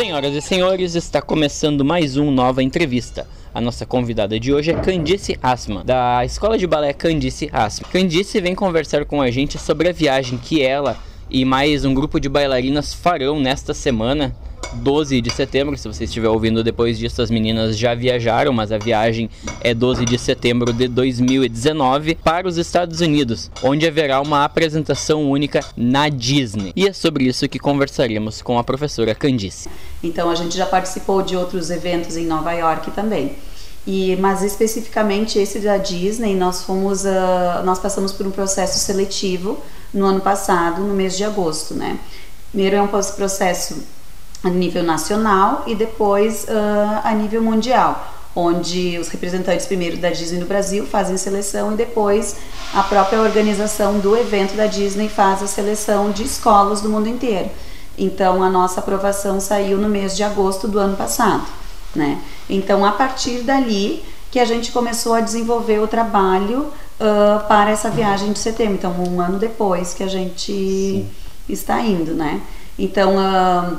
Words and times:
Senhoras 0.00 0.34
e 0.34 0.40
senhores, 0.40 0.94
está 0.94 1.20
começando 1.20 1.84
mais 1.84 2.16
um 2.16 2.30
Nova 2.30 2.62
Entrevista. 2.62 3.28
A 3.52 3.60
nossa 3.60 3.84
convidada 3.84 4.40
de 4.40 4.50
hoje 4.50 4.70
é 4.70 4.74
Candice 4.74 5.38
Asma, 5.42 5.84
da 5.84 6.24
Escola 6.24 6.56
de 6.56 6.66
Balé 6.66 6.94
Candice 6.94 7.50
Asma. 7.52 7.86
Candice 7.92 8.40
vem 8.40 8.54
conversar 8.54 9.04
com 9.04 9.20
a 9.20 9.30
gente 9.30 9.58
sobre 9.58 9.90
a 9.90 9.92
viagem 9.92 10.38
que 10.38 10.62
ela 10.62 10.96
e 11.28 11.44
mais 11.44 11.84
um 11.84 11.92
grupo 11.92 12.18
de 12.18 12.30
bailarinas 12.30 12.94
farão 12.94 13.38
nesta 13.38 13.74
semana 13.74 14.34
12 14.74 15.20
de 15.20 15.30
setembro. 15.30 15.76
Se 15.76 15.88
você 15.88 16.04
estiver 16.04 16.28
ouvindo 16.28 16.62
depois 16.62 16.98
disso, 16.98 17.20
as 17.22 17.30
meninas 17.30 17.76
já 17.76 17.94
viajaram, 17.94 18.52
mas 18.52 18.72
a 18.72 18.78
viagem 18.78 19.28
é 19.60 19.74
12 19.74 20.04
de 20.04 20.18
setembro 20.18 20.72
de 20.72 20.88
2019 20.88 22.16
para 22.16 22.48
os 22.48 22.56
Estados 22.56 23.00
Unidos, 23.00 23.50
onde 23.62 23.86
haverá 23.86 24.20
uma 24.20 24.44
apresentação 24.44 25.30
única 25.30 25.60
na 25.76 26.08
Disney. 26.08 26.72
E 26.74 26.86
é 26.86 26.92
sobre 26.92 27.24
isso 27.24 27.48
que 27.48 27.58
conversaremos 27.58 28.42
com 28.42 28.58
a 28.58 28.64
professora 28.64 29.14
Candice. 29.14 29.68
Então 30.02 30.30
a 30.30 30.34
gente 30.34 30.56
já 30.56 30.66
participou 30.66 31.22
de 31.22 31.36
outros 31.36 31.70
eventos 31.70 32.16
em 32.16 32.26
Nova 32.26 32.52
York 32.52 32.90
também. 32.92 33.36
E, 33.86 34.14
mas 34.16 34.42
especificamente 34.42 35.38
esse 35.38 35.58
da 35.58 35.78
Disney, 35.78 36.34
nós 36.34 36.62
fomos, 36.62 37.04
uh, 37.04 37.64
nós 37.64 37.78
passamos 37.78 38.12
por 38.12 38.26
um 38.26 38.30
processo 38.30 38.78
seletivo 38.78 39.58
no 39.92 40.04
ano 40.04 40.20
passado, 40.20 40.82
no 40.82 40.94
mês 40.94 41.16
de 41.16 41.24
agosto, 41.24 41.74
né? 41.74 41.98
Primeiro 42.50 42.76
é 42.76 42.82
um 42.82 42.88
processo 42.88 43.82
a 44.42 44.48
nível 44.48 44.82
nacional 44.82 45.64
e 45.66 45.74
depois 45.74 46.44
uh, 46.44 47.00
a 47.04 47.12
nível 47.12 47.42
mundial, 47.42 48.14
onde 48.34 48.98
os 48.98 49.08
representantes 49.08 49.66
primeiro 49.66 49.98
da 49.98 50.10
Disney 50.10 50.40
no 50.40 50.46
Brasil 50.46 50.86
fazem 50.86 51.16
seleção 51.16 51.72
e 51.72 51.76
depois 51.76 52.36
a 52.74 52.82
própria 52.82 53.20
organização 53.20 53.98
do 53.98 54.16
evento 54.16 54.54
da 54.54 54.66
Disney 54.66 55.08
faz 55.08 55.42
a 55.42 55.46
seleção 55.46 56.10
de 56.10 56.24
escolas 56.24 56.80
do 56.80 56.88
mundo 56.88 57.08
inteiro. 57.08 57.50
Então 57.98 58.42
a 58.42 58.48
nossa 58.48 58.80
aprovação 58.80 59.40
saiu 59.40 59.76
no 59.76 59.88
mês 59.88 60.16
de 60.16 60.22
agosto 60.22 60.66
do 60.66 60.78
ano 60.78 60.96
passado, 60.96 61.44
né? 61.94 62.18
Então 62.48 62.84
a 62.84 62.92
partir 62.92 63.42
dali 63.42 64.02
que 64.30 64.38
a 64.38 64.44
gente 64.44 64.70
começou 64.72 65.12
a 65.12 65.20
desenvolver 65.20 65.80
o 65.80 65.88
trabalho 65.88 66.60
uh, 66.60 67.46
para 67.46 67.70
essa 67.70 67.90
viagem 67.90 68.32
de 68.32 68.38
setembro. 68.38 68.74
Então 68.74 68.94
um 69.06 69.20
ano 69.20 69.38
depois 69.38 69.92
que 69.92 70.02
a 70.02 70.08
gente 70.08 70.52
Sim. 70.52 71.10
está 71.48 71.80
indo, 71.80 72.14
né? 72.14 72.40
Então 72.78 73.16
uh, 73.16 73.76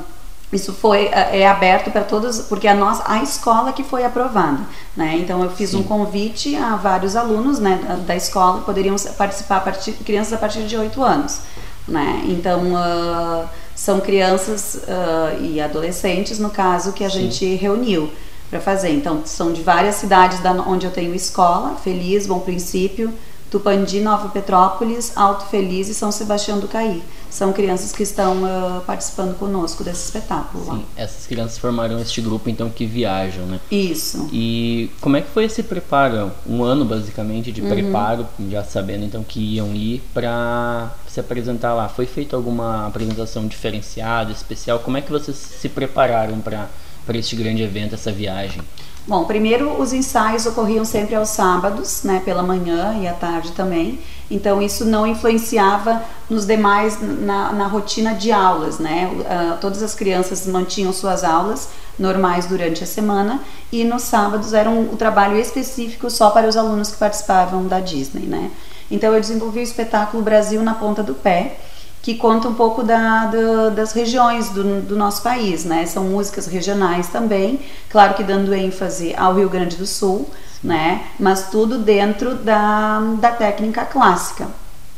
isso 0.52 0.74
foi 0.74 1.06
é, 1.06 1.42
é 1.42 1.48
aberto 1.48 1.92
para 1.92 2.04
todos 2.04 2.40
porque 2.42 2.68
a 2.68 2.74
nossa 2.74 3.04
a 3.06 3.24
escola 3.24 3.72
que 3.72 3.84
foi 3.84 4.04
aprovada 4.04 4.60
né 4.96 5.16
então 5.18 5.44
eu 5.44 5.50
fiz 5.50 5.72
Sim. 5.72 5.78
um 5.78 5.84
convite 5.84 6.56
a 6.56 6.76
vários 6.76 7.16
alunos 7.16 7.60
né 7.60 7.80
da, 7.88 7.96
da 7.96 8.16
escola 8.16 8.62
poderiam 8.62 8.96
participar 9.18 9.58
a 9.58 9.62
partir 9.62 9.94
crianças 9.94 10.34
a 10.34 10.38
partir 10.38 10.64
de 10.64 10.78
8 10.78 11.04
anos 11.04 11.42
né 11.88 12.24
então 12.26 12.74
uh, 12.74 13.48
são 13.76 14.00
crianças 14.00 14.82
uh, 14.84 15.42
e 15.42 15.62
adolescentes 15.62 16.38
no 16.38 16.50
caso 16.50 16.92
que 16.94 17.04
a 17.04 17.10
Sim. 17.10 17.22
gente 17.22 17.56
reuniu 17.56 18.12
para 18.50 18.60
fazer 18.60 18.92
então 18.92 19.22
são 19.26 19.54
de 19.54 19.62
várias 19.62 19.96
cidades 19.96 20.40
da, 20.42 20.52
onde 20.52 20.86
eu 20.86 20.92
tenho 20.92 21.16
escola 21.16 21.76
Feliz 21.82 22.28
Bom 22.28 22.40
Princípio 22.40 23.14
Tupandi, 23.52 24.00
Nova 24.00 24.30
Petrópolis, 24.30 25.12
Alto 25.14 25.46
Feliz 25.48 25.90
e 25.90 25.94
São 25.94 26.10
Sebastião 26.10 26.58
do 26.58 26.70
Caí. 26.70 27.04
São 27.30 27.52
crianças 27.52 27.92
que 27.92 28.02
estão 28.02 28.44
uh, 28.44 28.82
participando 28.82 29.38
conosco 29.38 29.84
desse 29.84 30.06
espetáculo. 30.06 30.64
Sim, 30.64 30.86
essas 30.96 31.28
crianças 31.28 31.58
formaram 31.58 32.00
este 32.00 32.22
grupo 32.22 32.50
então 32.50 32.70
que 32.70 32.86
viajam, 32.86 33.46
né? 33.46 33.60
Isso. 33.70 34.30
E 34.32 34.90
como 35.02 35.18
é 35.18 35.22
que 35.22 35.30
foi 35.30 35.46
esse 35.46 35.64
preparo? 35.64 36.32
Um 36.48 36.64
ano 36.64 36.86
basicamente 36.86 37.52
de 37.52 37.62
uhum. 37.62 37.70
preparo, 37.70 38.26
já 38.50 38.64
sabendo 38.64 39.04
então 39.04 39.22
que 39.22 39.40
iam 39.56 39.76
ir 39.76 40.02
para 40.14 40.90
se 41.06 41.20
apresentar 41.20 41.74
lá. 41.74 41.90
Foi 41.90 42.06
feita 42.06 42.38
alguma 42.38 42.88
apresentação 42.88 43.48
diferenciada, 43.48 44.32
especial? 44.32 44.80
Como 44.80 44.96
é 44.96 45.02
que 45.02 45.12
vocês 45.12 45.36
se 45.36 45.68
prepararam 45.68 46.40
para 46.40 46.70
para 47.06 47.18
este 47.18 47.36
grande 47.36 47.64
evento, 47.64 47.96
essa 47.96 48.12
viagem? 48.12 48.62
Bom, 49.08 49.26
primeiro 49.26 49.82
os 49.82 49.94
ensaios 49.94 50.46
ocorriam 50.46 50.86
sempre 50.86 51.16
aos 51.16 51.30
sábados, 51.30 52.04
né, 52.04 52.22
pela 52.24 52.44
manhã 52.44 52.96
e 53.02 53.08
à 53.08 53.14
tarde 53.14 53.52
também. 53.52 54.00
Então 54.30 54.62
isso 54.62 54.86
não 54.86 55.08
influenciava 55.08 56.04
nos 56.30 56.46
demais 56.46 57.00
na, 57.02 57.52
na 57.52 57.68
rotina 57.68 58.14
de 58.14 58.32
aulas, 58.32 58.80
né? 58.80 59.10
Uh, 59.12 59.58
todas 59.60 59.82
as 59.82 59.96
crianças 59.96 60.46
mantinham 60.48 60.94
suas 60.94 61.24
aulas 61.24 61.70
normais 61.98 62.46
durante 62.46 62.84
a 62.84 62.88
semana 62.88 63.42
e 63.72 63.84
nos 63.84 64.04
sábados 64.04 64.54
era 64.54 64.70
um, 64.70 64.94
o 64.94 64.96
trabalho 64.96 65.38
específico 65.38 66.10
só 66.10 66.30
para 66.30 66.48
os 66.48 66.56
alunos 66.56 66.92
que 66.92 66.98
participavam 66.98 67.68
da 67.68 67.80
Disney, 67.80 68.28
né? 68.28 68.52
Então 68.90 69.14
eu 69.14 69.20
desenvolvi 69.20 69.60
o 69.60 69.64
espetáculo 69.64 70.22
Brasil 70.22 70.62
na 70.62 70.76
ponta 70.76 71.02
do 71.02 71.16
pé 71.16 71.58
que 72.02 72.16
conta 72.16 72.48
um 72.48 72.54
pouco 72.54 72.84
da, 72.84 73.26
da, 73.26 73.70
das 73.70 73.94
regiões 73.94 74.50
do, 74.50 74.82
do, 74.82 74.96
nosso 74.96 75.22
país, 75.22 75.64
né? 75.64 75.86
São 75.86 76.06
músicas 76.06 76.48
regionais 76.48 77.08
também, 77.10 77.60
claro 77.90 78.16
que 78.16 78.24
dando 78.24 78.54
ênfase 78.54 79.14
ao 79.16 79.36
Rio 79.36 79.50
Grande 79.50 79.76
do 79.76 79.86
Sul, 79.86 80.28
né? 80.64 81.04
Mas 81.20 81.50
tudo 81.50 81.78
dentro 81.78 82.36
da, 82.36 83.00
da 83.20 83.32
técnica 83.32 83.86
clássica. 83.86 84.48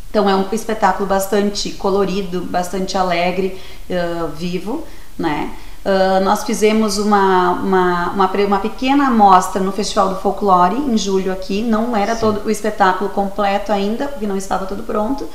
Então 0.10 0.30
é 0.30 0.36
um 0.36 0.46
espetáculo 0.52 1.08
bastante 1.08 1.72
colorido, 1.72 2.42
bastante 2.42 2.98
alegre, 2.98 3.60
uh, 3.90 4.28
vivo, 4.28 4.86
né? 5.18 5.52
Uh, 5.84 6.24
nós 6.24 6.46
fizemos 6.46 6.98
uma, 6.98 7.52
uma, 7.52 8.12
uma, 8.12 8.32
uma, 8.32 8.60
pequena 8.60 9.08
amostra 9.08 9.62
no 9.62 9.74
Festival 9.74 10.10
do 10.10 10.16
Folclore 10.22 10.78
em 10.78 10.98
julho 10.98 11.30
aqui, 11.34 11.62
não 11.62 11.98
era 11.98 12.14
Sim. 12.14 12.22
todo 12.22 12.46
o 12.46 12.50
espetáculo 12.50 13.10
completo 13.10 13.70
ainda, 13.70 14.08
porque 14.08 14.26
não 14.26 14.38
estava 14.38 14.66
todo 14.66 14.84
pronto, 14.84 15.28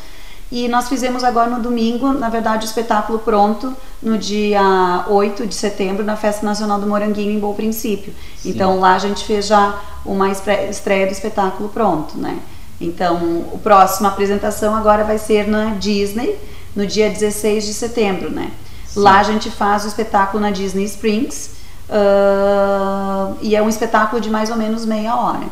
e 0.51 0.67
nós 0.69 0.89
fizemos 0.89 1.23
agora 1.23 1.51
no 1.51 1.61
domingo, 1.61 2.13
na 2.13 2.31
verdade, 2.31 2.65
o 2.65 2.69
espetáculo 2.69 3.19
pronto 3.19 3.75
no 4.03 4.17
dia 4.17 5.05
8 5.09 5.47
de 5.47 5.55
setembro, 5.55 6.03
na 6.05 6.17
Festa 6.17 6.45
Nacional 6.45 6.81
do 6.81 6.87
Moranguinho, 6.87 7.33
em 7.33 7.39
Bom 7.39 7.53
Princípio. 7.53 8.15
Sim. 8.39 8.51
Então 8.51 8.81
lá 8.81 8.95
a 8.95 8.99
gente 8.99 9.25
fez 9.25 9.47
já 9.47 9.79
uma 10.07 10.31
estreia 10.31 11.07
do 11.07 11.13
espetáculo 11.13 11.69
pronto, 11.69 12.17
né? 12.17 12.39
Então, 12.81 13.45
a 13.55 13.59
próxima 13.59 14.09
apresentação 14.09 14.75
agora 14.75 15.05
vai 15.05 15.19
ser 15.19 15.49
na 15.49 15.75
Disney, 15.75 16.39
no 16.75 16.87
dia 16.87 17.11
16 17.11 17.67
de 17.67 17.75
setembro, 17.75 18.31
né? 18.31 18.53
Sim. 18.87 19.01
Lá 19.01 19.19
a 19.19 19.23
gente 19.25 19.51
faz 19.51 19.85
o 19.85 19.89
espetáculo 19.89 20.41
na 20.41 20.51
Disney 20.51 20.85
Springs, 20.85 21.57
uh, 21.91 23.37
e 23.43 23.57
é 23.57 23.61
um 23.61 23.69
espetáculo 23.69 24.21
de 24.21 24.31
mais 24.31 24.49
ou 24.51 24.57
menos 24.57 24.87
meia 24.87 25.15
hora. 25.17 25.47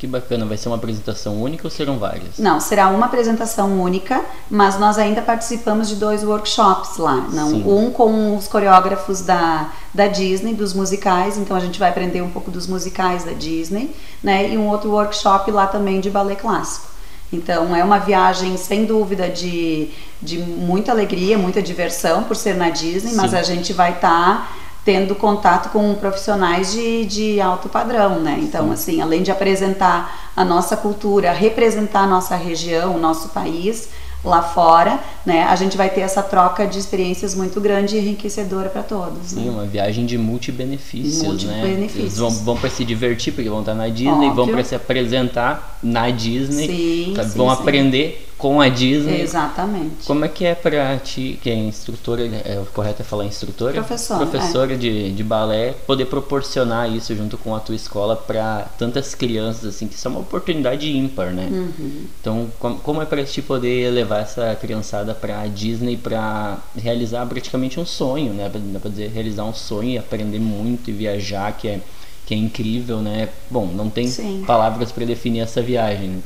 Que 0.00 0.06
bacana, 0.06 0.46
vai 0.46 0.56
ser 0.56 0.70
uma 0.70 0.76
apresentação 0.76 1.42
única 1.42 1.66
ou 1.66 1.70
serão 1.70 1.98
várias? 1.98 2.38
Não, 2.38 2.58
será 2.58 2.88
uma 2.88 3.04
apresentação 3.04 3.82
única, 3.82 4.24
mas 4.50 4.78
nós 4.78 4.96
ainda 4.96 5.20
participamos 5.20 5.90
de 5.90 5.96
dois 5.96 6.24
workshops 6.24 6.96
lá. 6.96 7.28
Não, 7.30 7.50
um 7.68 7.90
com 7.90 8.34
os 8.34 8.48
coreógrafos 8.48 9.20
da, 9.20 9.70
da 9.92 10.06
Disney, 10.06 10.54
dos 10.54 10.72
musicais, 10.72 11.36
então 11.36 11.54
a 11.54 11.60
gente 11.60 11.78
vai 11.78 11.90
aprender 11.90 12.22
um 12.22 12.30
pouco 12.30 12.50
dos 12.50 12.66
musicais 12.66 13.24
da 13.24 13.32
Disney, 13.32 13.94
né? 14.22 14.48
E 14.48 14.56
um 14.56 14.68
outro 14.68 14.90
workshop 14.90 15.50
lá 15.50 15.66
também 15.66 16.00
de 16.00 16.08
ballet 16.08 16.40
clássico. 16.40 16.86
Então 17.30 17.76
é 17.76 17.84
uma 17.84 17.98
viagem 17.98 18.56
sem 18.56 18.86
dúvida 18.86 19.28
de, 19.28 19.90
de 20.22 20.38
muita 20.38 20.92
alegria, 20.92 21.36
muita 21.36 21.60
diversão 21.60 22.22
por 22.22 22.36
ser 22.36 22.56
na 22.56 22.70
Disney, 22.70 23.10
Sim. 23.10 23.16
mas 23.16 23.34
a 23.34 23.42
gente 23.42 23.74
vai 23.74 23.92
estar 23.92 24.08
tá 24.08 24.48
tendo 24.84 25.14
contato 25.14 25.70
com 25.70 25.94
profissionais 25.94 26.72
de, 26.72 27.04
de 27.04 27.40
alto 27.40 27.68
padrão, 27.68 28.20
né? 28.20 28.38
Então, 28.40 28.72
assim, 28.72 29.00
além 29.00 29.22
de 29.22 29.30
apresentar 29.30 30.32
a 30.34 30.44
nossa 30.44 30.76
cultura, 30.76 31.32
representar 31.32 32.00
a 32.00 32.06
nossa 32.06 32.34
região, 32.34 32.94
o 32.94 32.98
nosso 32.98 33.28
país, 33.28 33.90
lá 34.24 34.42
fora, 34.42 34.98
né? 35.24 35.44
A 35.44 35.56
gente 35.56 35.76
vai 35.76 35.88
ter 35.88 36.00
essa 36.00 36.22
troca 36.22 36.66
de 36.66 36.78
experiências 36.78 37.34
muito 37.34 37.60
grande 37.60 37.96
e 37.96 37.98
enriquecedora 37.98 38.68
para 38.68 38.82
todos. 38.82 39.28
Sim, 39.28 39.46
né? 39.46 39.50
uma 39.50 39.64
viagem 39.64 40.04
de 40.04 40.18
multibenefícios, 40.18 41.22
multi 41.22 41.46
né? 41.46 41.62
Benefícios. 41.62 41.98
Eles 41.98 42.18
vão, 42.18 42.30
vão 42.30 42.56
para 42.56 42.70
se 42.70 42.84
divertir 42.84 43.32
porque 43.32 43.48
vão 43.48 43.60
estar 43.60 43.74
na 43.74 43.88
Disney, 43.88 44.28
Óbvio. 44.28 44.34
vão 44.34 44.48
para 44.48 44.64
se 44.64 44.74
apresentar 44.74 45.78
na 45.82 46.10
Disney, 46.10 46.66
sim, 46.66 47.14
sim, 47.16 47.36
vão 47.36 47.54
sim. 47.54 47.60
aprender 47.60 48.29
com 48.40 48.60
a 48.60 48.68
Disney. 48.68 49.20
Exatamente. 49.20 50.06
Como 50.06 50.24
é 50.24 50.28
que 50.28 50.46
é 50.46 50.54
para 50.54 50.96
ti, 50.98 51.38
que 51.42 51.50
é 51.50 51.54
instrutora, 51.54 52.22
é 52.22 52.58
o 52.58 52.64
correto 52.72 53.02
é 53.02 53.04
falar 53.04 53.26
instrutora? 53.26 53.74
Professora. 53.74 54.26
Professora 54.26 54.72
é. 54.72 54.76
de, 54.76 55.12
de 55.12 55.22
balé, 55.22 55.74
poder 55.86 56.06
proporcionar 56.06 56.90
isso 56.90 57.14
junto 57.14 57.36
com 57.36 57.54
a 57.54 57.60
tua 57.60 57.74
escola 57.74 58.16
para 58.16 58.62
tantas 58.78 59.14
crianças, 59.14 59.66
assim, 59.66 59.86
que 59.86 59.94
isso 59.94 60.08
é 60.08 60.10
uma 60.10 60.20
oportunidade 60.20 60.90
ímpar, 60.90 61.32
né? 61.32 61.48
Uhum. 61.50 62.04
Então, 62.20 62.50
como, 62.58 62.78
como 62.78 63.02
é 63.02 63.04
para 63.04 63.22
ti 63.24 63.42
poder 63.42 63.90
levar 63.90 64.20
essa 64.20 64.56
criançada 64.58 65.12
para 65.12 65.42
a 65.42 65.46
Disney 65.46 65.98
para 65.98 66.58
realizar 66.74 67.26
praticamente 67.26 67.78
um 67.78 67.84
sonho, 67.84 68.32
né? 68.32 68.50
Dá 68.72 68.80
pra 68.80 68.90
dizer, 68.90 69.10
realizar 69.10 69.44
um 69.44 69.54
sonho 69.54 69.90
e 69.90 69.98
aprender 69.98 70.38
muito 70.38 70.88
e 70.88 70.92
viajar, 70.94 71.52
que 71.52 71.68
é, 71.68 71.80
que 72.24 72.32
é 72.32 72.38
incrível, 72.38 73.00
né? 73.00 73.28
Bom, 73.50 73.66
não 73.66 73.90
tem 73.90 74.08
Sim. 74.08 74.44
palavras 74.46 74.90
para 74.90 75.04
definir 75.04 75.40
essa 75.40 75.60
viagem. 75.60 76.22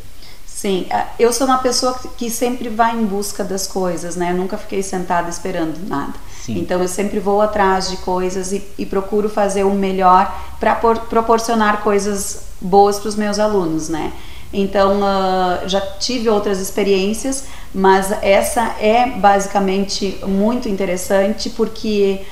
Sim, 0.64 0.86
eu 1.18 1.30
sou 1.30 1.46
uma 1.46 1.58
pessoa 1.58 1.94
que 2.16 2.30
sempre 2.30 2.70
vai 2.70 2.96
em 2.96 3.04
busca 3.04 3.44
das 3.44 3.66
coisas, 3.66 4.16
né? 4.16 4.30
Eu 4.30 4.36
nunca 4.38 4.56
fiquei 4.56 4.82
sentada 4.82 5.28
esperando 5.28 5.76
nada. 5.86 6.14
Sim. 6.40 6.58
Então 6.58 6.80
eu 6.80 6.88
sempre 6.88 7.20
vou 7.20 7.42
atrás 7.42 7.90
de 7.90 7.98
coisas 7.98 8.50
e, 8.50 8.66
e 8.78 8.86
procuro 8.86 9.28
fazer 9.28 9.64
o 9.64 9.74
melhor 9.74 10.34
para 10.58 10.74
proporcionar 10.74 11.82
coisas 11.82 12.44
boas 12.62 12.98
para 12.98 13.10
os 13.10 13.14
meus 13.14 13.38
alunos, 13.38 13.90
né? 13.90 14.10
Então 14.54 15.00
uh, 15.02 15.68
já 15.68 15.82
tive 15.82 16.30
outras 16.30 16.58
experiências, 16.58 17.44
mas 17.74 18.10
essa 18.22 18.74
é 18.80 19.06
basicamente 19.06 20.18
muito 20.26 20.66
interessante 20.66 21.50
porque 21.50 22.22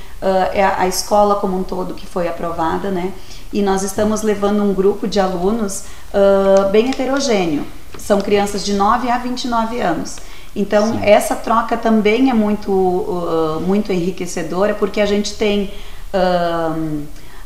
é 0.54 0.64
a 0.64 0.86
escola 0.86 1.34
como 1.34 1.58
um 1.58 1.64
todo 1.64 1.92
que 1.92 2.06
foi 2.06 2.28
aprovada, 2.28 2.90
né? 2.90 3.12
E 3.52 3.60
nós 3.60 3.82
estamos 3.82 4.22
levando 4.22 4.62
um 4.62 4.72
grupo 4.72 5.06
de 5.06 5.20
alunos 5.20 5.84
uh, 6.14 6.70
bem 6.70 6.88
heterogêneo. 6.88 7.66
São 7.98 8.20
crianças 8.20 8.64
de 8.64 8.74
9 8.74 9.10
a 9.10 9.18
29 9.18 9.80
anos. 9.80 10.16
Então, 10.54 10.92
Sim. 10.92 11.00
essa 11.02 11.34
troca 11.34 11.76
também 11.76 12.30
é 12.30 12.34
muito, 12.34 12.70
uh, 12.70 13.60
muito 13.60 13.92
enriquecedora, 13.92 14.74
porque 14.74 15.00
a 15.00 15.06
gente 15.06 15.34
tem 15.34 15.70
uh, 16.12 17.02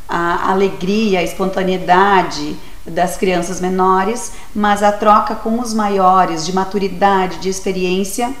a 0.07 0.51
alegria, 0.51 1.19
a 1.19 1.23
espontaneidade 1.23 2.55
das 2.85 3.17
crianças 3.17 3.59
menores, 3.59 4.31
mas 4.55 4.83
a 4.83 4.91
troca 4.91 5.35
com 5.35 5.59
os 5.59 5.73
maiores, 5.73 6.45
de 6.45 6.53
maturidade, 6.53 7.37
de 7.39 7.49
experiência, 7.49 8.33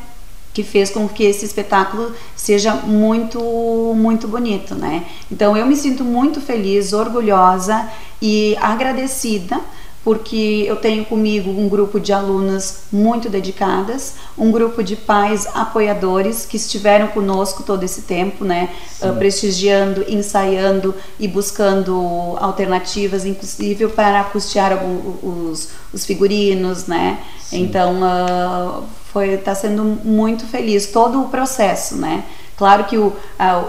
que 0.53 0.63
fez 0.63 0.89
com 0.89 1.07
que 1.07 1.23
esse 1.23 1.45
espetáculo 1.45 2.13
seja 2.35 2.73
muito 2.73 3.93
muito 3.95 4.27
bonito, 4.27 4.73
né? 4.73 5.05
Então 5.31 5.55
eu 5.55 5.67
me 5.67 5.75
sinto 5.75 6.03
muito 6.03 6.41
feliz, 6.41 6.93
orgulhosa 6.93 7.87
e 8.19 8.57
agradecida 8.59 9.61
porque 10.07 10.63
eu 10.65 10.77
tenho 10.77 11.03
comigo 11.03 11.51
um 11.51 11.67
grupo 11.67 11.99
de 11.99 12.13
alunas 12.13 12.83
muito 12.89 13.27
dedicadas, 13.27 14.13
um 14.37 14.53
grupo 14.53 14.81
de 14.81 14.95
pais 14.95 15.45
apoiadores 15.53 16.45
que 16.45 16.55
estiveram 16.55 17.09
conosco 17.09 17.61
todo 17.61 17.83
esse 17.83 18.03
tempo, 18.03 18.45
né, 18.45 18.69
uh, 19.01 19.13
prestigiando, 19.17 20.05
ensaiando 20.07 20.95
e 21.19 21.27
buscando 21.27 22.37
alternativas, 22.39 23.25
inclusive 23.25 23.89
para 23.89 24.23
custear 24.23 24.71
algum, 24.71 25.49
os, 25.49 25.71
os 25.91 26.05
figurinos, 26.05 26.87
né. 26.87 27.19
Sim. 27.41 27.63
Então 27.63 27.97
uh, 28.01 28.85
foi 29.11 29.33
está 29.33 29.53
sendo 29.53 29.83
muito 29.83 30.45
feliz 30.45 30.85
todo 30.85 31.21
o 31.21 31.27
processo, 31.27 31.97
né. 31.97 32.23
Claro 32.57 32.85
que 32.85 32.97
o, 32.97 33.13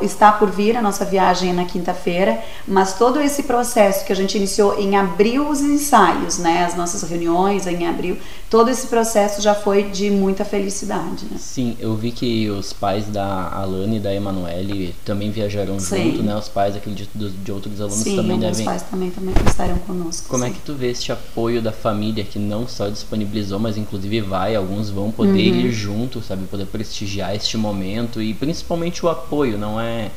está 0.01 0.33
por 0.33 0.51
vir 0.51 0.77
a 0.77 0.83
nossa 0.83 1.05
viagem 1.05 1.53
na 1.53 1.67
quinta-feira, 1.67 2.43
mas 2.67 2.95
todo 2.99 3.21
esse 3.21 3.43
processo 3.43 4.05
que 4.05 4.13
a 4.13 4.17
gente 4.17 4.37
iniciou 4.37 4.79
em 4.81 4.97
abril 4.97 5.49
os 5.49 5.61
ensaios, 5.61 6.39
né, 6.39 6.65
as 6.65 6.75
nossas 6.75 7.03
reuniões 7.09 7.67
em 7.67 7.87
abril, 7.87 8.17
todo 8.49 8.71
esse 8.71 8.87
processo 8.87 9.43
já 9.43 9.55
foi 9.55 9.85
de 9.85 10.11
muita 10.11 10.43
felicidade. 10.43 11.27
Né? 11.31 11.37
Sim, 11.39 11.77
eu 11.79 11.95
vi 11.95 12.11
que 12.13 12.49
os 12.49 12.73
pais 12.73 13.07
da 13.07 13.51
Alane 13.53 13.99
e 13.99 14.01
da 14.01 14.15
Emanuele 14.15 14.95
também 15.05 15.31
viajaram 15.31 15.79
Sim. 15.79 16.13
junto, 16.13 16.23
né? 16.23 16.35
Os 16.35 16.49
pais 16.49 16.75
acredito 16.75 17.11
de, 17.15 17.29
de 17.31 17.53
outros 17.53 17.81
alunos 17.81 17.99
Sim, 17.99 18.17
também 18.17 18.39
devem. 18.39 18.55
Sim, 18.55 18.63
os 18.63 18.69
pais 18.69 18.83
também, 18.83 19.11
também 19.11 19.35
estarão 19.47 19.79
conosco. 19.81 20.29
Como 20.29 20.45
é 20.45 20.49
sim. 20.49 20.55
é 20.55 20.57
que 20.57 20.63
tu 20.63 20.75
vê 20.75 20.91
este 20.91 21.13
apoio 21.13 21.61
da 21.61 21.73
família 21.73 22.25
que 22.25 22.39
não 22.39 22.67
só 22.67 22.89
disponibilizou, 22.89 23.59
mas 23.59 23.77
inclusive 23.77 24.23
vai, 24.23 24.57
alguns 24.57 24.89
vão 24.89 25.11
poder 25.11 25.53
uhum. 25.53 25.61
ir 25.61 25.73
junto, 25.73 26.23
sabe, 26.23 26.47
poder 26.47 26.67
prestigiar 26.67 27.35
este 27.35 27.59
momento 27.59 28.23
e 28.23 28.33
principalmente 28.33 28.78
o 29.03 29.09
apoio, 29.09 29.59
não 29.59 29.81
é 29.81 30.11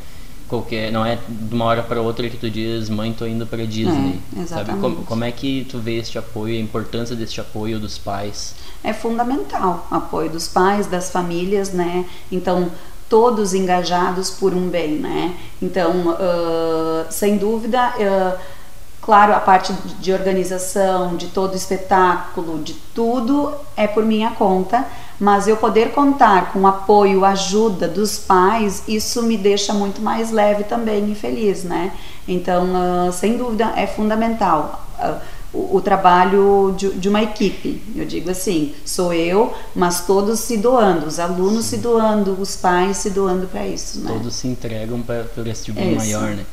qualquer, 0.48 0.92
não 0.92 1.06
é 1.06 1.18
de 1.28 1.56
uma 1.56 1.66
hora 1.66 1.82
para 1.82 2.02
outra 2.02 2.30
que 2.30 2.36
tu 2.36 2.50
diz, 2.50 2.90
mãe, 2.90 3.14
tô 3.14 3.26
indo 3.26 3.48
para 3.48 3.66
Disney. 3.66 4.20
É, 4.38 4.46
sabe 4.46 4.74
como, 4.80 4.98
como, 5.04 5.24
é 5.24 5.32
que 5.32 5.66
tu 5.70 5.80
vê 5.80 5.98
este 5.98 6.18
apoio, 6.18 6.58
a 6.58 6.60
importância 6.60 7.16
deste 7.16 7.40
apoio 7.40 7.80
dos 7.80 7.98
pais? 7.98 8.54
É 8.84 8.92
fundamental, 8.92 9.88
apoio 9.90 10.30
dos 10.30 10.50
pais, 10.50 10.88
das 10.88 11.10
famílias, 11.10 11.72
né? 11.72 12.06
Então 12.30 12.70
todos 13.12 13.54
engajados 13.54 14.30
por 14.30 14.54
um 14.54 14.70
bem, 14.70 14.94
né? 14.94 15.36
Então, 15.62 16.12
uh, 16.12 17.06
sem 17.12 17.38
dúvida, 17.38 17.94
uh, 17.98 18.40
claro, 19.02 19.34
a 19.34 19.40
parte 19.40 19.74
de 20.00 20.14
organização, 20.14 21.16
de 21.16 21.28
todo 21.28 21.54
o 21.54 21.56
espetáculo, 21.56 22.62
de 22.62 22.74
tudo 22.94 23.52
é 23.76 23.88
por 23.88 24.06
minha 24.06 24.32
conta, 24.32 24.86
mas 25.20 25.48
eu 25.48 25.58
poder 25.58 25.92
contar 25.92 26.52
com 26.52 26.66
apoio, 26.68 27.26
ajuda 27.26 27.88
dos 27.88 28.18
pais, 28.18 28.84
isso 28.88 29.24
me 29.24 29.38
deixa 29.38 29.74
muito 29.74 30.02
mais 30.02 30.32
leve 30.32 30.64
também 30.64 31.12
e 31.12 31.16
feliz, 31.16 31.64
né? 31.64 31.92
Então, 32.28 32.68
uh, 33.08 33.12
sem 33.12 33.38
dúvida, 33.38 33.74
é 33.76 33.88
fundamental. 33.88 34.88
Uh, 35.00 35.42
o, 35.54 35.78
o, 35.78 35.82
trabalho 35.82 36.74
de, 36.78 36.94
de, 36.94 37.10
uma 37.10 37.22
equipe, 37.22 37.82
eu 37.94 38.06
digo 38.06 38.32
assim, 38.32 38.74
sou 38.86 39.14
eu, 39.14 39.54
mas 39.76 40.06
todos 40.06 40.40
se 40.40 40.56
doando, 40.58 41.06
os 41.08 41.20
alunos 41.20 41.66
Sim. 41.66 41.76
se 41.76 41.78
doando, 41.82 42.38
os 42.40 42.56
pais 42.56 42.98
se 42.98 43.10
doando 43.10 43.48
para 43.48 43.68
isso, 43.68 44.00
né? 44.00 44.12
Todos 44.14 44.34
se 44.34 44.48
entregam 44.48 45.02
para 45.02 45.26
esse 45.46 45.66
tipo 45.66 45.80
é 45.80 45.94
maior, 45.94 46.30
né? 46.30 46.46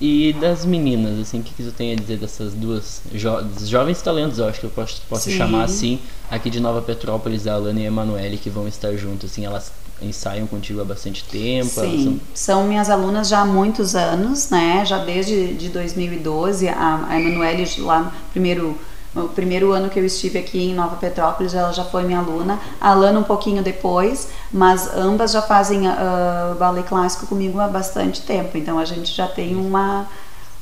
E 0.00 0.32
das 0.32 0.64
meninas, 0.64 1.18
assim, 1.18 1.40
o 1.40 1.42
que, 1.42 1.52
que 1.52 1.62
tu 1.62 1.72
tem 1.72 1.92
a 1.92 1.94
dizer 1.94 2.16
dessas 2.16 2.54
duas 2.54 3.02
jo 3.12 3.30
jovens 3.66 4.00
talentos, 4.00 4.38
eu 4.38 4.48
acho 4.48 4.60
que 4.60 4.66
eu 4.66 4.70
posso, 4.70 5.02
posso 5.06 5.30
chamar 5.30 5.64
assim, 5.64 6.00
aqui 6.30 6.48
de 6.48 6.58
Nova 6.58 6.80
Petrópolis, 6.80 7.46
a 7.46 7.52
Alana 7.52 7.80
e 7.80 7.84
a 7.84 7.86
Emanuele, 7.88 8.38
que 8.38 8.48
vão 8.48 8.66
estar 8.66 8.96
juntas, 8.96 9.30
assim, 9.30 9.44
elas 9.44 9.70
ensaiam 10.00 10.46
contigo 10.46 10.80
há 10.80 10.84
bastante 10.84 11.22
tempo? 11.24 11.68
Sim, 11.68 12.20
são... 12.34 12.56
são... 12.56 12.66
minhas 12.66 12.88
alunas 12.88 13.28
já 13.28 13.40
há 13.40 13.44
muitos 13.44 13.94
anos, 13.94 14.48
né, 14.48 14.82
já 14.86 15.04
desde 15.04 15.52
de 15.52 15.68
2012, 15.68 16.66
a, 16.68 17.06
a 17.06 17.20
Emanuele 17.20 17.66
lá 17.80 18.00
no 18.04 18.12
primeiro 18.32 18.78
no 19.14 19.28
primeiro 19.28 19.72
ano 19.72 19.90
que 19.90 19.98
eu 19.98 20.04
estive 20.04 20.38
aqui 20.38 20.70
em 20.70 20.74
Nova 20.74 20.96
Petrópolis, 20.96 21.54
ela 21.54 21.72
já 21.72 21.84
foi 21.84 22.04
minha 22.04 22.18
aluna. 22.18 22.58
A 22.80 22.90
Alana 22.90 23.18
um 23.18 23.24
pouquinho 23.24 23.62
depois, 23.62 24.28
mas 24.52 24.88
ambas 24.94 25.32
já 25.32 25.42
fazem 25.42 25.88
uh, 25.88 26.54
ballet 26.58 26.86
clássico 26.86 27.26
comigo 27.26 27.58
há 27.58 27.66
bastante 27.66 28.22
tempo. 28.22 28.56
Então 28.56 28.78
a 28.78 28.84
gente 28.84 29.12
já 29.12 29.26
tem 29.26 29.56
uma, 29.56 30.08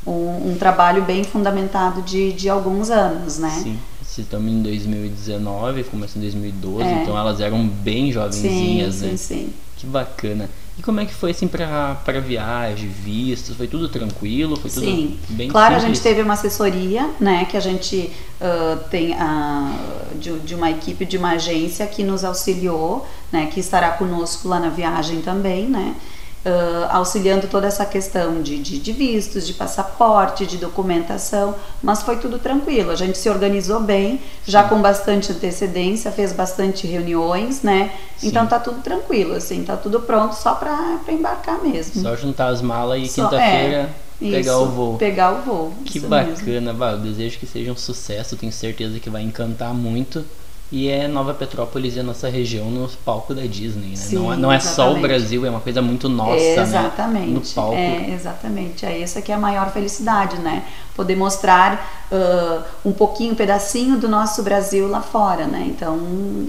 um, 0.06 0.52
um 0.52 0.56
trabalho 0.58 1.02
bem 1.02 1.24
fundamentado 1.24 2.00
de, 2.02 2.32
de 2.32 2.48
alguns 2.48 2.90
anos, 2.90 3.38
né? 3.38 3.60
Sim. 3.62 3.78
Estamos 4.18 4.50
em 4.52 4.62
2019, 4.62 5.84
começou 5.84 6.18
em 6.18 6.22
2012, 6.22 6.82
é. 6.82 7.02
então 7.02 7.16
elas 7.16 7.40
eram 7.40 7.64
bem 7.68 8.10
jovenzinhas, 8.10 8.96
sim, 8.96 9.06
né? 9.06 9.10
Sim, 9.10 9.16
sim. 9.16 9.52
Que 9.76 9.86
bacana. 9.86 10.50
E 10.78 10.82
como 10.82 11.00
é 11.00 11.04
que 11.04 11.12
foi 11.12 11.32
assim 11.32 11.48
para 11.48 12.20
viagem, 12.24 12.88
vistos? 12.88 13.56
Foi 13.56 13.66
tudo 13.66 13.88
tranquilo? 13.88 14.56
Foi 14.56 14.70
tudo 14.70 14.84
Sim. 14.84 15.18
bem 15.30 15.48
Claro, 15.48 15.74
simples? 15.74 15.84
a 15.84 15.86
gente 15.88 16.02
teve 16.02 16.22
uma 16.22 16.34
assessoria, 16.34 17.10
né, 17.18 17.46
que 17.46 17.56
a 17.56 17.60
gente 17.60 18.12
uh, 18.40 18.78
tem 18.88 19.12
a, 19.14 19.72
de, 20.14 20.38
de, 20.38 20.54
uma 20.54 20.70
equipe 20.70 21.04
de 21.04 21.18
uma 21.18 21.32
agência 21.32 21.84
que 21.84 22.04
nos 22.04 22.22
auxiliou, 22.22 23.04
né, 23.32 23.46
que 23.46 23.58
estará 23.58 23.90
conosco 23.90 24.46
lá 24.46 24.60
na 24.60 24.68
viagem 24.68 25.20
também, 25.20 25.66
né? 25.66 25.96
Uh, 26.44 26.88
auxiliando 26.90 27.46
toda 27.46 27.66
essa 27.66 27.84
questão 27.84 28.42
de, 28.42 28.58
de, 28.58 28.78
de, 28.78 28.92
vistos, 28.92 29.46
de 29.46 29.54
passaporte, 29.54 30.46
de 30.46 30.56
documentação, 30.56 31.54
mas 31.82 32.02
foi 32.02 32.16
tudo 32.16 32.38
tranquilo. 32.38 32.90
A 32.90 32.96
gente 32.96 33.18
se 33.18 33.28
organizou 33.28 33.80
bem, 33.80 34.20
já 34.46 34.64
com 34.64 34.80
bastante 34.80 35.32
antecedência, 35.32 36.10
fez 36.10 36.32
bastante 36.32 36.86
reuniões, 36.86 37.62
né? 37.62 37.92
Sim. 38.16 38.28
Então 38.28 38.46
tá 38.46 38.58
tudo 38.58 38.80
tranquilo, 38.82 39.34
assim, 39.34 39.64
tá 39.64 39.76
tudo 39.76 40.00
pronto 40.00 40.34
só 40.34 40.54
para 40.54 41.00
embarcar 41.08 41.62
mesmo. 41.62 42.02
Só 42.02 42.16
juntar 42.16 42.48
as 42.48 42.62
malas 42.62 43.02
e 43.02 43.08
quinta-feira. 43.14 43.90
É. 44.04 44.08
Pegar 44.18 44.40
Isso, 44.40 44.62
o 44.62 44.66
voo. 44.66 44.98
Pegar 44.98 45.32
o 45.32 45.42
voo. 45.42 45.72
Que 45.84 46.00
bacana, 46.00 46.74
eu 46.90 46.98
desejo 46.98 47.38
que 47.38 47.46
seja 47.46 47.70
um 47.70 47.76
sucesso, 47.76 48.36
tenho 48.36 48.50
certeza 48.52 48.98
que 48.98 49.08
vai 49.08 49.22
encantar 49.22 49.72
muito. 49.72 50.24
E 50.70 50.88
é 50.88 51.08
Nova 51.08 51.32
Petrópolis 51.32 51.96
e 51.96 52.00
a 52.00 52.02
nossa 52.02 52.28
região 52.28 52.70
no 52.70 52.86
palco 53.04 53.34
da 53.34 53.42
Disney, 53.42 53.90
né? 53.90 53.96
Sim, 53.96 54.16
não, 54.16 54.32
é, 54.32 54.36
não 54.36 54.52
é 54.52 54.60
só 54.60 54.92
o 54.92 55.00
Brasil, 55.00 55.46
é 55.46 55.50
uma 55.50 55.60
coisa 55.60 55.80
muito 55.80 56.10
nossa, 56.10 56.34
né? 56.34 56.60
exatamente, 56.60 57.26
né? 57.26 57.34
No 57.34 57.40
palco. 57.40 57.74
É, 57.74 58.10
exatamente. 58.10 58.84
É 58.84 59.00
essa 59.00 59.22
que 59.22 59.32
é 59.32 59.34
a 59.34 59.38
maior 59.38 59.72
felicidade, 59.72 60.36
né? 60.38 60.64
Poder 60.94 61.16
mostrar 61.16 62.06
uh, 62.12 62.62
um 62.84 62.92
pouquinho, 62.92 63.32
um 63.32 63.36
pedacinho 63.36 63.96
do 63.96 64.08
nosso 64.08 64.42
Brasil 64.42 64.88
lá 64.88 65.00
fora, 65.00 65.46
né? 65.46 65.64
Então 65.66 65.98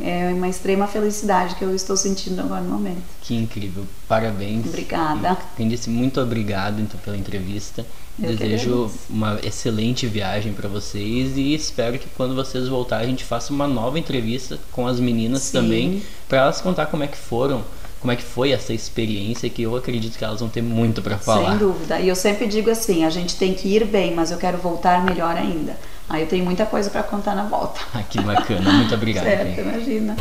é 0.01 0.33
uma 0.33 0.49
extrema 0.49 0.85
felicidade 0.85 1.55
que 1.55 1.63
eu 1.63 1.73
estou 1.73 1.95
sentindo 1.95 2.41
agora 2.41 2.61
no 2.61 2.71
momento. 2.71 3.18
Que 3.29 3.35
incrível. 3.35 3.85
Parabéns. 4.07 4.65
Obrigada. 4.65 5.37
Quem 5.55 5.67
disse 5.67 5.87
muito 5.87 6.19
obrigado 6.19 6.81
então 6.81 6.99
pela 7.01 7.15
entrevista. 7.15 7.85
Eu 8.19 8.35
Desejo 8.35 8.91
uma 9.07 9.39
excelente 9.43 10.07
viagem 10.07 10.51
para 10.51 10.67
vocês 10.67 11.37
e 11.37 11.53
espero 11.53 11.99
que 11.99 12.07
quando 12.17 12.33
vocês 12.33 12.67
voltarem 12.67 13.05
a 13.05 13.09
gente 13.11 13.23
faça 13.23 13.53
uma 13.53 13.67
nova 13.67 13.99
entrevista 13.99 14.57
com 14.71 14.87
as 14.87 14.99
meninas 14.99 15.43
Sim. 15.43 15.51
também 15.51 16.03
para 16.27 16.39
elas 16.39 16.59
contar 16.59 16.87
como 16.87 17.03
é 17.03 17.07
que 17.07 17.19
foram, 17.19 17.63
como 17.99 18.11
é 18.11 18.15
que 18.15 18.23
foi 18.23 18.49
essa 18.49 18.73
experiência 18.73 19.47
que 19.47 19.61
eu 19.61 19.75
acredito 19.75 20.17
que 20.17 20.25
elas 20.25 20.39
vão 20.39 20.49
ter 20.49 20.63
muito 20.63 20.99
para 20.99 21.19
falar. 21.19 21.51
Sem 21.51 21.59
dúvida. 21.59 21.99
E 21.99 22.09
eu 22.09 22.15
sempre 22.15 22.47
digo 22.47 22.71
assim, 22.71 23.05
a 23.05 23.11
gente 23.11 23.35
tem 23.35 23.53
que 23.53 23.67
ir 23.67 23.85
bem, 23.85 24.15
mas 24.15 24.31
eu 24.31 24.39
quero 24.39 24.57
voltar 24.57 25.05
melhor 25.05 25.37
ainda. 25.37 25.77
Aí 26.09 26.23
eu 26.23 26.27
tenho 26.27 26.43
muita 26.43 26.65
coisa 26.65 26.89
para 26.89 27.03
contar 27.03 27.35
na 27.35 27.43
volta. 27.43 27.79
Ah, 27.93 28.01
que 28.01 28.19
bacana. 28.21 28.71
Muito 28.71 28.95
obrigado. 28.95 29.25
certo, 29.25 29.61
imagina. 29.61 30.15